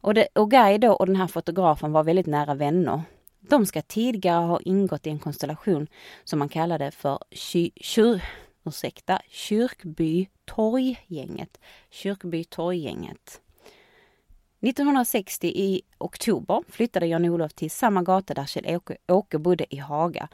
Och, 0.00 0.14
det, 0.14 0.28
och 0.34 0.50
Guy 0.50 0.78
då 0.78 0.92
och 0.92 1.06
den 1.06 1.16
här 1.16 1.26
fotografen 1.26 1.92
var 1.92 2.04
väldigt 2.04 2.26
nära 2.26 2.54
vänner. 2.54 3.02
De 3.40 3.66
ska 3.66 3.82
tidigare 3.82 4.44
ha 4.46 4.60
ingått 4.60 5.06
i 5.06 5.10
en 5.10 5.18
konstellation 5.18 5.86
som 6.24 6.38
man 6.38 6.48
kallade 6.48 6.90
för 6.90 7.18
ky, 7.30 7.70
kyr, 7.76 8.22
ursäkta, 8.64 9.20
Kyrkby 9.28 10.28
torggänget. 10.44 11.60
Kyrkby 11.90 12.44
torggänget. 12.44 13.40
1960 14.60 15.46
i 15.46 15.82
oktober 15.98 16.62
flyttade 16.68 17.06
Jan-Olof 17.06 17.52
till 17.52 17.70
samma 17.70 18.02
gata 18.02 18.34
där 18.34 18.46
Kjell-Åke 18.46 19.38
bodde 19.38 19.74
i 19.74 19.78
Haga. 19.78 20.28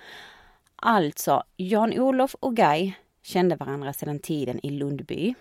Alltså, 0.82 1.42
Jan-Olof 1.56 2.34
och 2.40 2.56
Guy 2.56 2.92
kände 3.22 3.56
varandra 3.56 3.92
sedan 3.92 4.18
tiden 4.18 4.66
i 4.66 4.70
Lundby. 4.70 5.34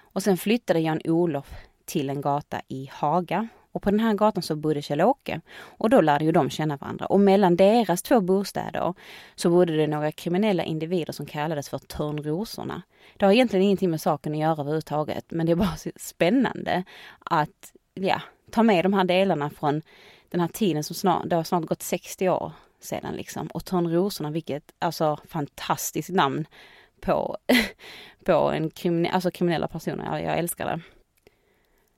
Och 0.00 0.22
sen 0.22 0.36
flyttade 0.36 0.80
Jan-Olof 0.80 1.54
till 1.84 2.10
en 2.10 2.20
gata 2.20 2.60
i 2.68 2.90
Haga. 2.92 3.48
Och 3.72 3.82
på 3.82 3.90
den 3.90 4.00
här 4.00 4.14
gatan 4.14 4.42
så 4.42 4.56
bodde 4.56 4.80
Kjell-Åke. 4.82 5.40
Och 5.60 5.90
då 5.90 6.00
lärde 6.00 6.24
ju 6.24 6.32
de 6.32 6.50
känna 6.50 6.76
varandra. 6.76 7.06
Och 7.06 7.20
mellan 7.20 7.56
deras 7.56 8.02
två 8.02 8.20
bostäder 8.20 8.94
så 9.34 9.50
bodde 9.50 9.76
det 9.76 9.86
några 9.86 10.12
kriminella 10.12 10.64
individer 10.64 11.12
som 11.12 11.26
kallades 11.26 11.68
för 11.68 11.78
Törnrosorna. 11.78 12.82
Det 13.16 13.24
har 13.24 13.32
egentligen 13.32 13.64
ingenting 13.64 13.90
med 13.90 14.00
saken 14.00 14.32
att 14.32 14.38
göra 14.38 14.52
överhuvudtaget, 14.52 15.24
men 15.28 15.46
det 15.46 15.52
är 15.52 15.56
bara 15.56 15.76
spännande 15.96 16.84
att 17.18 17.72
ja, 17.94 18.20
ta 18.50 18.62
med 18.62 18.84
de 18.84 18.92
här 18.92 19.04
delarna 19.04 19.50
från 19.50 19.82
den 20.28 20.40
här 20.40 20.48
tiden 20.48 20.84
som 20.84 20.96
snart, 20.96 21.22
det 21.26 21.36
har 21.36 21.44
snart 21.44 21.64
gått 21.64 21.82
60 21.82 22.28
år 22.28 22.52
sedan 22.84 23.14
liksom. 23.14 23.46
Och 23.46 23.64
Törnrosorna, 23.64 24.30
vilket 24.30 24.74
alltså 24.78 25.18
fantastiskt 25.28 26.10
namn 26.10 26.46
på, 27.00 27.36
på 28.24 28.32
en 28.32 28.70
krimine, 28.70 29.10
alltså 29.10 29.30
kriminella 29.30 29.68
personer. 29.68 30.04
Jag, 30.04 30.22
jag 30.22 30.38
älskar 30.38 30.66
det. 30.66 30.80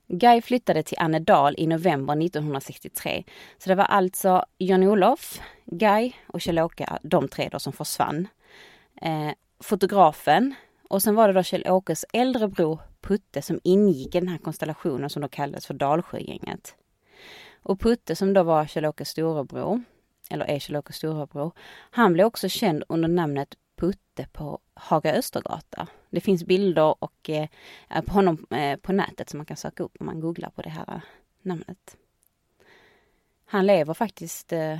Guy 0.08 0.42
flyttade 0.42 0.82
till 0.82 0.98
Annedal 0.98 1.54
i 1.58 1.66
november 1.66 2.24
1963. 2.24 3.24
Så 3.58 3.68
det 3.68 3.74
var 3.74 3.84
alltså 3.84 4.44
Jan-Olof, 4.58 5.40
Guy 5.64 6.12
och 6.26 6.40
Kjell-Åke, 6.40 6.98
de 7.02 7.28
tre 7.28 7.48
då 7.52 7.58
som 7.58 7.72
försvann. 7.72 8.28
Eh, 9.02 9.30
fotografen 9.60 10.54
och 10.88 11.02
sen 11.02 11.14
var 11.14 11.28
det 11.28 11.34
då 11.34 11.42
Kjell-Åkes 11.42 12.04
äldre 12.12 12.48
bror 12.48 12.80
Putte 13.00 13.42
som 13.42 13.60
ingick 13.64 14.14
i 14.14 14.20
den 14.20 14.28
här 14.28 14.38
konstellationen 14.38 15.10
som 15.10 15.22
då 15.22 15.28
kallades 15.28 15.66
för 15.66 15.74
Dalsjögänget. 15.74 16.74
Och 17.62 17.80
Putte 17.80 18.16
som 18.16 18.32
då 18.32 18.42
var 18.42 18.64
Kjell-Åkes 18.64 19.08
storebror, 19.08 19.82
eller 20.30 20.44
är 20.44 20.92
storebror, 20.92 21.52
han 21.90 22.12
blev 22.12 22.26
också 22.26 22.48
känd 22.48 22.84
under 22.88 23.08
namnet 23.08 23.54
Putte 23.76 24.26
på 24.32 24.60
Haga 24.74 25.14
Östergata. 25.14 25.88
Det 26.10 26.20
finns 26.20 26.44
bilder 26.44 27.04
och 27.04 27.30
eh, 27.30 27.48
på 28.06 28.12
honom 28.12 28.46
eh, 28.50 28.76
på 28.78 28.92
nätet 28.92 29.30
som 29.30 29.38
man 29.38 29.46
kan 29.46 29.56
söka 29.56 29.82
upp 29.82 29.96
om 30.00 30.06
man 30.06 30.20
googlar 30.20 30.50
på 30.50 30.62
det 30.62 30.70
här 30.70 31.00
namnet. 31.42 31.96
Han 33.44 33.66
lever 33.66 33.94
faktiskt 33.94 34.52
eh, 34.52 34.78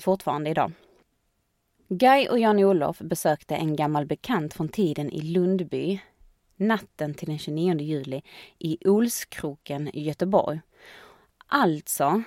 fortfarande 0.00 0.50
idag. 0.50 0.72
Guy 1.88 2.28
och 2.28 2.38
Jan-Olof 2.38 2.98
besökte 2.98 3.54
en 3.54 3.76
gammal 3.76 4.06
bekant 4.06 4.54
från 4.54 4.68
tiden 4.68 5.10
i 5.10 5.20
Lundby 5.20 6.00
natten 6.56 7.14
till 7.14 7.28
den 7.28 7.38
29 7.38 7.80
juli 7.80 8.22
i 8.58 8.78
Olskroken 8.88 9.88
i 9.88 10.02
Göteborg. 10.02 10.60
Alltså 11.46 12.22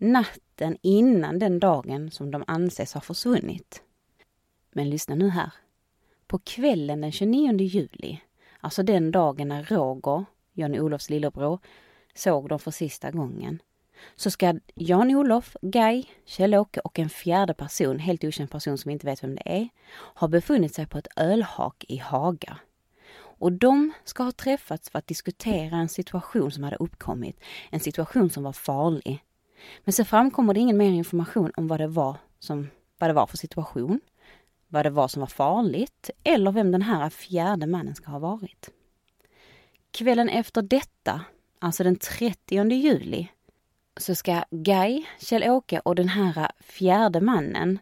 natten 0.00 0.76
innan 0.82 1.38
den 1.38 1.60
dagen 1.60 2.10
som 2.10 2.30
de 2.30 2.44
anses 2.46 2.94
ha 2.94 3.00
försvunnit. 3.00 3.82
Men 4.72 4.90
lyssna 4.90 5.14
nu 5.14 5.28
här. 5.28 5.52
På 6.26 6.38
kvällen 6.38 7.00
den 7.00 7.12
29 7.12 7.58
juli, 7.60 8.20
alltså 8.60 8.82
den 8.82 9.10
dagen 9.10 9.48
när 9.48 9.62
Roger, 9.64 10.24
Jan-Olofs 10.52 11.10
lillebror, 11.10 11.58
såg 12.14 12.48
dem 12.48 12.58
för 12.58 12.70
sista 12.70 13.10
gången, 13.10 13.62
så 14.16 14.30
ska 14.30 14.54
Jan-Olof, 14.74 15.56
Guy, 15.62 16.04
Kjell-Åke 16.24 16.80
och 16.80 16.98
en 16.98 17.08
fjärde 17.08 17.54
person, 17.54 17.98
helt 17.98 18.24
okänd 18.24 18.50
person 18.50 18.78
som 18.78 18.88
vi 18.88 18.92
inte 18.92 19.06
vet 19.06 19.22
vem 19.22 19.34
det 19.34 19.42
är, 19.44 19.68
ha 20.14 20.28
befunnit 20.28 20.74
sig 20.74 20.86
på 20.86 20.98
ett 20.98 21.08
ölhak 21.16 21.84
i 21.88 21.96
Haga. 21.96 22.58
Och 23.16 23.52
de 23.52 23.92
ska 24.04 24.22
ha 24.22 24.32
träffats 24.32 24.90
för 24.90 24.98
att 24.98 25.06
diskutera 25.06 25.76
en 25.76 25.88
situation 25.88 26.50
som 26.50 26.64
hade 26.64 26.76
uppkommit, 26.76 27.40
en 27.70 27.80
situation 27.80 28.30
som 28.30 28.42
var 28.42 28.52
farlig. 28.52 29.24
Men 29.84 29.92
så 29.92 30.04
framkommer 30.04 30.54
det 30.54 30.60
ingen 30.60 30.76
mer 30.76 30.90
information 30.90 31.52
om 31.56 31.68
vad 31.68 31.80
det 31.80 31.86
var, 31.86 32.16
som, 32.38 32.70
vad 32.98 33.10
det 33.10 33.14
var 33.14 33.26
för 33.26 33.36
situation, 33.36 34.00
vad 34.68 34.86
det 34.86 34.90
var 34.90 35.08
som 35.08 35.20
var 35.20 35.26
farligt 35.26 36.10
eller 36.24 36.52
vem 36.52 36.72
den 36.72 36.82
här 36.82 37.10
fjärde 37.10 37.66
mannen 37.66 37.94
ska 37.94 38.10
ha 38.10 38.18
varit. 38.18 38.70
Kvällen 39.90 40.28
efter 40.28 40.62
detta, 40.62 41.20
alltså 41.58 41.84
den 41.84 41.96
30 41.96 42.70
juli, 42.72 43.28
så 43.96 44.14
ska 44.14 44.44
Guy, 44.50 45.04
Kjell-Åke 45.18 45.80
och 45.80 45.94
den 45.94 46.08
här 46.08 46.50
fjärde 46.60 47.20
mannen 47.20 47.78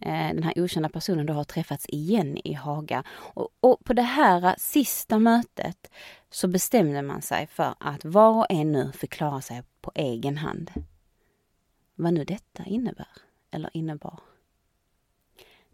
eh, 0.00 0.28
den 0.34 0.42
här 0.42 0.52
okända 0.56 0.88
personen 0.88 1.26
då 1.26 1.32
har 1.32 1.44
träffats 1.44 1.86
igen 1.88 2.38
i 2.44 2.52
Haga. 2.52 3.04
Och, 3.10 3.48
och, 3.60 3.84
på 3.84 3.92
det 3.92 4.02
här 4.02 4.54
sista 4.58 5.18
mötet 5.18 5.90
så 6.30 6.48
bestämde 6.48 7.02
man 7.02 7.22
sig 7.22 7.46
för 7.46 7.74
att 7.80 8.04
var 8.04 8.38
och 8.38 8.46
en 8.48 8.72
nu 8.72 8.92
förklarar 8.92 9.40
sig 9.40 9.62
på 9.80 9.92
egen 9.94 10.36
hand. 10.36 10.70
Vad 11.94 12.14
nu 12.14 12.24
detta 12.24 12.64
innebär, 12.64 13.08
eller 13.50 13.70
innebar. 13.72 14.20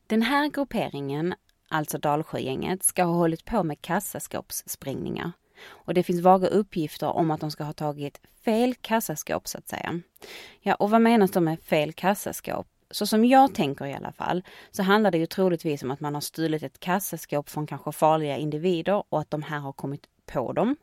Den 0.06 0.22
här 0.22 0.48
grupperingen, 0.48 1.34
alltså 1.68 1.98
Dalsjögänget, 1.98 2.82
ska 2.82 3.04
ha 3.04 3.14
hållit 3.14 3.44
på 3.44 3.62
med 3.62 3.82
kassaskåpssprängningar. 3.82 5.32
Och 5.68 5.94
det 5.94 6.02
finns 6.02 6.20
vaga 6.20 6.48
uppgifter 6.48 7.06
om 7.06 7.30
att 7.30 7.40
de 7.40 7.50
ska 7.50 7.64
ha 7.64 7.72
tagit 7.72 8.20
fel 8.44 8.74
kassaskåp 8.74 9.48
så 9.48 9.58
att 9.58 9.68
säga. 9.68 10.00
Ja, 10.60 10.74
och 10.74 10.90
vad 10.90 11.00
menas 11.00 11.30
då 11.30 11.40
med 11.40 11.60
fel 11.60 11.92
kassaskåp? 11.92 12.66
Så 12.90 13.06
som 13.06 13.24
jag 13.24 13.54
tänker 13.54 13.86
i 13.86 13.94
alla 13.94 14.12
fall, 14.12 14.44
så 14.70 14.82
handlar 14.82 15.10
det 15.10 15.18
ju 15.18 15.26
troligtvis 15.26 15.82
om 15.82 15.90
att 15.90 16.00
man 16.00 16.14
har 16.14 16.20
stulit 16.20 16.62
ett 16.62 16.80
kassaskåp 16.80 17.48
från 17.48 17.66
kanske 17.66 17.92
farliga 17.92 18.36
individer 18.36 19.02
och 19.08 19.20
att 19.20 19.30
de 19.30 19.42
här 19.42 19.58
har 19.58 19.72
kommit 19.72 20.06
på 20.26 20.52
dem. 20.52 20.76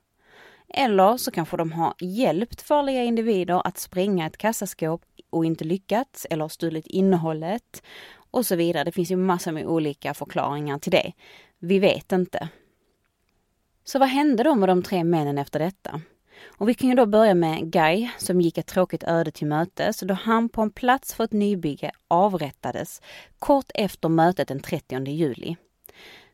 Eller 0.70 1.18
så 1.18 1.32
kanske 1.32 1.58
de 1.58 1.72
har 1.72 1.94
hjälpt 2.00 2.62
farliga 2.62 3.04
individer 3.04 3.68
att 3.68 3.78
spränga 3.78 4.28
ett 4.28 4.38
kassaskåp 4.38 5.02
och 5.30 5.46
inte 5.46 5.64
lyckats 5.64 6.28
eller 6.30 6.48
stulit 6.48 6.88
innehållet 6.88 7.84
och 8.32 8.46
så 8.46 8.56
vidare. 8.56 8.84
Det 8.84 8.92
finns 8.92 9.12
ju 9.12 9.16
massor 9.16 9.52
med 9.52 9.66
olika 9.66 10.14
förklaringar 10.14 10.80
till 10.80 10.92
det. 10.92 11.14
Vi 11.60 11.80
vet 11.80 12.12
inte. 12.12 12.50
Så 13.84 14.00
vad 14.00 14.10
hände 14.10 14.44
då 14.44 14.56
med 14.56 14.70
de 14.70 14.84
tre 14.84 15.04
männen 15.04 15.38
efter 15.38 15.60
detta? 15.60 16.02
Och 16.46 16.70
vi 16.70 16.74
kan 16.74 16.90
ju 16.90 16.96
då 16.96 17.06
börja 17.06 17.34
med 17.34 17.72
Guy 17.72 18.10
som 18.18 18.42
gick 18.42 18.58
ett 18.58 18.68
tråkigt 18.68 19.04
öde 19.04 19.32
till 19.32 19.48
mötes 19.48 20.00
då 20.00 20.14
han 20.14 20.50
på 20.50 20.62
en 20.62 20.72
plats 20.72 21.14
för 21.14 21.24
ett 21.24 21.32
nybygge 21.32 21.92
avrättades 22.08 23.02
kort 23.40 23.72
efter 23.74 24.10
mötet 24.10 24.48
den 24.48 24.60
30 24.60 25.08
juli. 25.08 25.56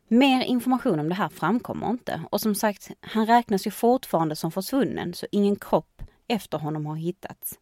Mer 0.08 0.44
information 0.44 1.00
om 1.00 1.08
det 1.08 1.14
här 1.14 1.28
framkommer 1.28 1.90
inte 1.90 2.22
och 2.30 2.40
som 2.40 2.54
sagt, 2.54 2.90
han 3.00 3.26
räknas 3.26 3.66
ju 3.66 3.70
fortfarande 3.70 4.36
som 4.36 4.52
försvunnen 4.52 5.14
så 5.14 5.26
ingen 5.30 5.56
kropp 5.56 6.02
efter 6.28 6.58
honom 6.58 6.86
har 6.86 6.96
hittats. 6.96 7.58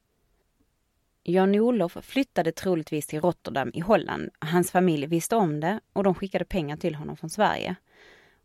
Jan-Olof 1.23 1.97
flyttade 2.03 2.53
troligtvis 2.53 3.07
till 3.07 3.21
Rotterdam 3.21 3.71
i 3.75 3.81
Holland. 3.81 4.31
Hans 4.39 4.71
familj 4.71 5.07
visste 5.07 5.37
om 5.37 5.61
det 5.61 5.81
och 5.93 6.05
de 6.05 6.15
skickade 6.15 6.45
pengar 6.45 6.77
till 6.77 6.95
honom 6.95 7.17
från 7.17 7.31
Sverige. 7.31 7.77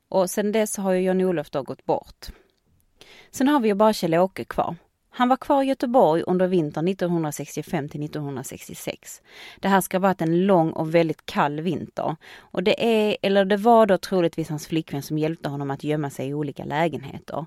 Och 0.09 0.29
sedan 0.29 0.51
dess 0.51 0.77
har 0.77 0.91
ju 0.91 1.01
Jan-Olof 1.01 1.49
då 1.49 1.63
gått 1.63 1.85
bort. 1.85 2.25
Sen 3.31 3.47
har 3.47 3.59
vi 3.59 3.67
ju 3.67 3.73
bara 3.73 3.93
Kjell-Åke 3.93 4.43
kvar. 4.43 4.75
Han 5.17 5.29
var 5.29 5.37
kvar 5.37 5.63
i 5.63 5.65
Göteborg 5.65 6.23
under 6.27 6.47
vintern 6.47 6.87
1965 6.87 7.89
till 7.89 8.03
1966. 8.03 9.21
Det 9.59 9.67
här 9.67 9.81
ska 9.81 9.97
ha 9.97 10.01
varit 10.01 10.21
en 10.21 10.45
lång 10.45 10.71
och 10.71 10.95
väldigt 10.95 11.25
kall 11.25 11.61
vinter. 11.61 12.15
Och 12.37 12.63
det 12.63 12.85
är, 12.85 13.17
eller 13.21 13.45
det 13.45 13.57
var 13.57 13.85
då 13.85 13.97
troligtvis 13.97 14.49
hans 14.49 14.67
flickvän 14.67 15.01
som 15.01 15.17
hjälpte 15.17 15.49
honom 15.49 15.71
att 15.71 15.83
gömma 15.83 16.09
sig 16.09 16.27
i 16.27 16.33
olika 16.33 16.65
lägenheter. 16.65 17.45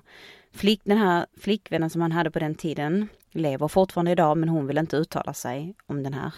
Flick, 0.51 0.81
den 0.83 0.97
här 0.97 1.25
flickvännen 1.37 1.89
som 1.89 2.01
han 2.01 2.11
hade 2.11 2.31
på 2.31 2.39
den 2.39 2.55
tiden 2.55 3.07
lever 3.31 3.67
fortfarande 3.67 4.11
idag 4.11 4.37
men 4.37 4.49
hon 4.49 4.67
vill 4.67 4.77
inte 4.77 4.97
uttala 4.97 5.33
sig 5.33 5.75
om 5.85 6.03
den 6.03 6.13
här, 6.13 6.33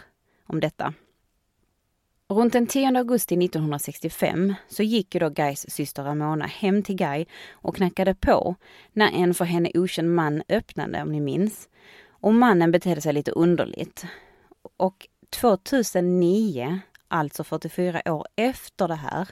om 0.46 0.60
detta. 0.60 0.94
Runt 2.30 2.54
den 2.54 2.68
10 2.68 2.98
augusti 2.98 3.46
1965 3.46 4.54
så 4.68 4.84
gick 4.84 5.16
ju 5.16 5.20
då 5.20 5.30
Guys 5.30 5.66
syster 5.70 6.04
Ramona 6.04 6.46
hem 6.46 6.84
till 6.84 6.96
Guy 6.96 7.26
och 7.52 7.76
knackade 7.76 8.16
på 8.16 8.56
när 8.94 9.12
en 9.12 9.34
för 9.34 9.46
henne 9.46 9.72
okänd 9.74 10.16
man 10.16 10.44
öppnade, 10.50 11.02
om 11.02 11.12
ni 11.12 11.20
minns. 11.20 11.70
Och 12.10 12.34
mannen 12.34 12.72
betedde 12.72 13.02
sig 13.02 13.14
lite 13.14 13.32
underligt. 13.32 14.06
Och 14.78 15.08
2009, 15.30 16.80
alltså 17.08 17.44
44 17.44 18.02
år 18.06 18.28
efter 18.36 18.88
det 18.88 18.96
här, 18.96 19.28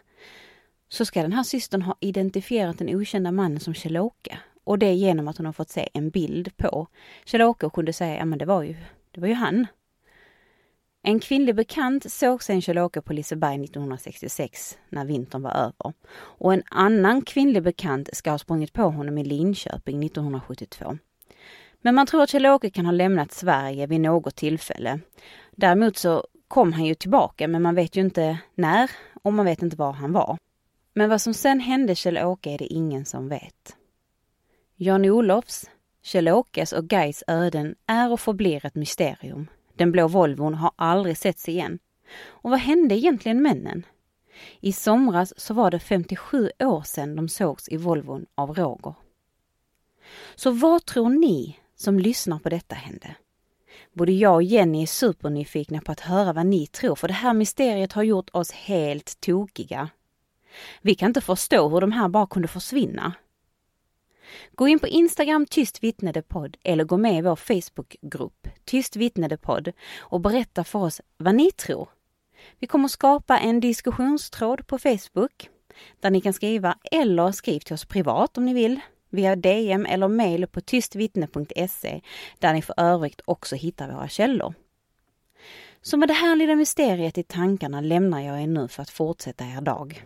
så 0.89 1.05
ska 1.05 1.21
den 1.21 1.33
här 1.33 1.43
systern 1.43 1.81
ha 1.81 1.97
identifierat 1.99 2.77
den 2.77 2.95
okända 2.95 3.31
mannen 3.31 3.59
som 3.59 3.73
Kjell-Åke. 3.73 4.37
Och 4.63 4.79
det 4.79 4.93
genom 4.93 5.27
att 5.27 5.37
hon 5.37 5.45
har 5.45 5.53
fått 5.53 5.69
se 5.69 5.89
en 5.93 6.09
bild 6.09 6.57
på 6.57 6.87
Kjell-Åke 7.25 7.65
och 7.65 7.73
kunde 7.73 7.93
säga, 7.93 8.15
ja 8.15 8.25
men 8.25 8.39
det 8.39 8.45
var 8.45 8.63
ju, 8.63 8.75
det 9.11 9.21
var 9.21 9.27
ju 9.27 9.33
han. 9.33 9.67
En 11.03 11.19
kvinnlig 11.19 11.55
bekant 11.55 12.11
såg 12.11 12.43
sen 12.43 12.61
Kjell-Åke 12.61 13.01
på 13.01 13.13
Liseberg 13.13 13.63
1966 13.63 14.77
när 14.89 15.05
vintern 15.05 15.41
var 15.41 15.51
över. 15.51 15.93
Och 16.13 16.53
en 16.53 16.63
annan 16.69 17.21
kvinnlig 17.21 17.63
bekant 17.63 18.09
ska 18.13 18.31
ha 18.31 18.37
sprungit 18.37 18.73
på 18.73 18.83
honom 18.83 19.17
i 19.17 19.23
Linköping 19.23 20.03
1972. 20.03 20.97
Men 21.81 21.95
man 21.95 22.07
tror 22.07 22.23
att 22.23 22.29
Kjell-Åke 22.29 22.69
kan 22.69 22.85
ha 22.85 22.91
lämnat 22.91 23.31
Sverige 23.31 23.87
vid 23.87 24.01
något 24.01 24.35
tillfälle. 24.35 24.99
Däremot 25.51 25.97
så 25.97 26.25
kom 26.47 26.73
han 26.73 26.85
ju 26.85 26.95
tillbaka 26.95 27.47
men 27.47 27.61
man 27.61 27.75
vet 27.75 27.95
ju 27.95 28.01
inte 28.01 28.37
när 28.55 28.91
och 29.23 29.33
man 29.33 29.45
vet 29.45 29.61
inte 29.61 29.77
var 29.77 29.91
han 29.91 30.11
var. 30.11 30.37
Men 30.93 31.09
vad 31.09 31.21
som 31.21 31.33
sen 31.33 31.59
hände 31.59 31.95
Kjell-Åke 31.95 32.49
är 32.49 32.57
det 32.57 32.73
ingen 32.73 33.05
som 33.05 33.29
vet. 33.29 33.75
Jan-Olofs, 34.75 35.69
Kjell-Åkes 36.03 36.73
och 36.73 36.87
Gais 36.87 37.23
öden 37.27 37.75
är 37.85 38.11
och 38.11 38.19
förblir 38.19 38.65
ett 38.65 38.75
mysterium. 38.75 39.47
Den 39.75 39.91
blå 39.91 40.07
Volvon 40.07 40.53
har 40.53 40.71
aldrig 40.75 41.17
setts 41.17 41.49
igen. 41.49 41.79
Och 42.23 42.49
vad 42.49 42.59
hände 42.59 42.95
egentligen 42.95 43.41
männen? 43.41 43.85
I 44.59 44.73
somras 44.73 45.33
så 45.37 45.53
var 45.53 45.71
det 45.71 45.79
57 45.79 46.51
år 46.59 46.81
sedan 46.81 47.15
de 47.15 47.29
sågs 47.29 47.69
i 47.69 47.77
Volvon 47.77 48.25
av 48.35 48.55
Roger. 48.55 48.93
Så 50.35 50.51
vad 50.51 50.85
tror 50.85 51.09
ni 51.09 51.59
som 51.75 51.99
lyssnar 51.99 52.39
på 52.39 52.49
detta 52.49 52.75
hände? 52.75 53.15
Både 53.93 54.11
jag 54.11 54.35
och 54.35 54.43
Jenny 54.43 54.81
är 54.81 54.87
supernyfikna 54.87 55.81
på 55.81 55.91
att 55.91 55.99
höra 55.99 56.33
vad 56.33 56.45
ni 56.45 56.67
tror, 56.67 56.95
för 56.95 57.07
det 57.07 57.13
här 57.13 57.33
mysteriet 57.33 57.93
har 57.93 58.03
gjort 58.03 58.29
oss 58.33 58.51
helt 58.51 59.21
tokiga. 59.21 59.89
Vi 60.81 60.95
kan 60.95 61.07
inte 61.07 61.21
förstå 61.21 61.69
hur 61.69 61.81
de 61.81 61.91
här 61.91 62.09
bara 62.09 62.27
kunde 62.27 62.47
försvinna. 62.47 63.13
Gå 64.55 64.67
in 64.67 64.79
på 64.79 64.87
Instagram 64.87 65.45
Tyst 65.45 65.83
vittnedepodd 65.83 66.57
eller 66.63 66.83
gå 66.83 66.97
med 66.97 67.17
i 67.17 67.21
vår 67.21 67.35
Facebookgrupp 67.35 68.47
Tyst 68.65 68.95
vittnedepodd 68.95 69.71
och 69.99 70.21
berätta 70.21 70.63
för 70.63 70.79
oss 70.79 71.01
vad 71.17 71.35
ni 71.35 71.51
tror. 71.51 71.89
Vi 72.59 72.67
kommer 72.67 72.87
skapa 72.87 73.39
en 73.39 73.59
diskussionstråd 73.59 74.67
på 74.67 74.77
Facebook 74.77 75.49
där 75.99 76.09
ni 76.09 76.21
kan 76.21 76.33
skriva 76.33 76.77
eller 76.91 77.31
skriv 77.31 77.59
till 77.59 77.73
oss 77.73 77.85
privat 77.85 78.37
om 78.37 78.45
ni 78.45 78.53
vill 78.53 78.79
via 79.09 79.35
DM 79.35 79.85
eller 79.85 80.07
mail 80.07 80.47
på 80.47 80.61
tystvittne.se 80.61 82.01
där 82.39 82.53
ni 82.53 82.61
för 82.61 82.75
övrigt 82.77 83.21
också 83.25 83.55
hittar 83.55 83.91
våra 83.91 84.07
källor. 84.07 84.53
Så 85.81 85.97
med 85.97 86.07
det 86.07 86.13
här 86.13 86.35
lilla 86.35 86.55
mysteriet 86.55 87.17
i 87.17 87.23
tankarna 87.23 87.81
lämnar 87.81 88.21
jag 88.21 88.41
er 88.41 88.47
nu 88.47 88.67
för 88.67 88.81
att 88.81 88.89
fortsätta 88.89 89.45
er 89.45 89.61
dag. 89.61 90.05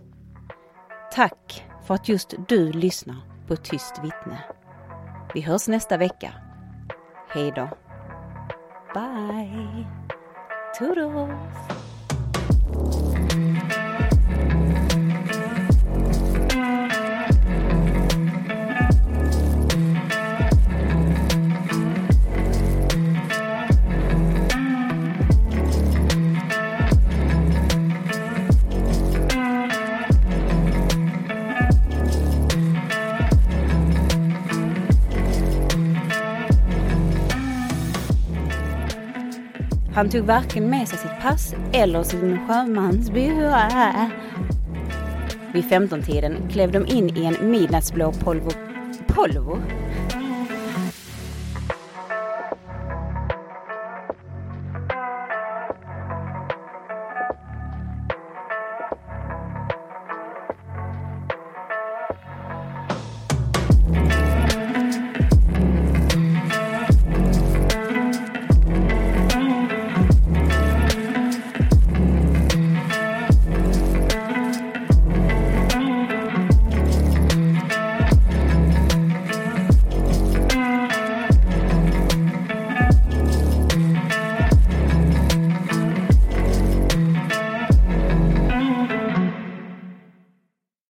Tack 1.14 1.64
för 1.88 1.94
att 1.94 2.10
just 2.10 2.34
du 2.48 2.72
lyssnar 2.72 3.35
på 3.48 3.56
Tyst 3.56 3.94
vittne. 4.04 4.44
Vi 5.34 5.42
hörs 5.42 5.68
nästa 5.68 5.98
vecka. 5.98 6.34
Hej 7.30 7.54
då. 7.56 7.70
Bye. 8.94 9.88
Toodles. 10.80 11.58
Han 40.06 40.12
tog 40.12 40.26
varken 40.26 40.70
med 40.70 40.88
sig 40.88 40.98
sitt 40.98 41.22
pass 41.22 41.56
eller 41.74 42.04
sin 42.04 42.40
sjömansbyrå. 42.48 43.56
Vid 45.54 45.64
15-tiden 45.64 46.50
klev 46.52 46.72
de 46.72 46.88
in 46.88 47.18
i 47.18 47.26
en 47.26 47.52
midnattsblå 47.52 48.12
Polvo... 48.12 48.52
Polvo? 49.08 49.58